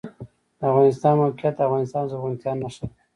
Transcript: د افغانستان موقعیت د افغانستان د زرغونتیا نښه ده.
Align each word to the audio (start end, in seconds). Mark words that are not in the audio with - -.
د 0.57 0.61
افغانستان 0.71 1.13
موقعیت 1.21 1.53
د 1.55 1.59
افغانستان 1.67 2.01
د 2.05 2.09
زرغونتیا 2.11 2.51
نښه 2.61 2.83
ده. 2.89 2.93